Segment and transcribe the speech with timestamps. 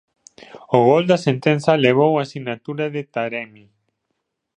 [0.77, 3.65] O gol da sentenza levou a sinatura de Taremi.